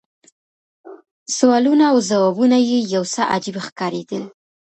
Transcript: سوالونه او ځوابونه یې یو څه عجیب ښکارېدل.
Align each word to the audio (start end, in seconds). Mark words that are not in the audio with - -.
سوالونه 1.37 1.83
او 1.91 1.97
ځوابونه 2.09 2.57
یې 2.69 2.77
یو 2.93 3.03
څه 3.13 3.21
عجیب 3.33 3.55
ښکارېدل. 3.65 4.23